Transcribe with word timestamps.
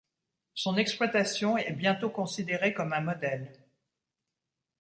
Son 0.55 0.77
exploitation 0.77 1.59
est 1.59 1.73
bientôt 1.73 2.09
considérée 2.09 2.73
comme 2.73 2.91
un 2.91 3.01
modèle. 3.01 3.51